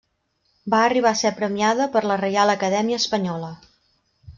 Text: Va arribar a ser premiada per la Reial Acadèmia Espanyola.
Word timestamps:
Va 0.73 0.79
arribar 0.85 1.11
a 1.11 1.19
ser 1.21 1.33
premiada 1.41 1.89
per 1.97 2.03
la 2.13 2.21
Reial 2.25 2.57
Acadèmia 2.59 3.05
Espanyola. 3.05 3.57